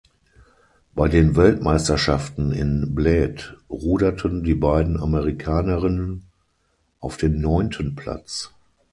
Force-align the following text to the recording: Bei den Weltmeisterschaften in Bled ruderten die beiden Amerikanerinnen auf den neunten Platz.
Bei 0.95 1.07
den 1.09 1.35
Weltmeisterschaften 1.35 2.51
in 2.53 2.95
Bled 2.95 3.55
ruderten 3.69 4.41
die 4.43 4.55
beiden 4.55 4.99
Amerikanerinnen 4.99 6.23
auf 6.99 7.17
den 7.17 7.39
neunten 7.39 7.93
Platz. 7.95 8.51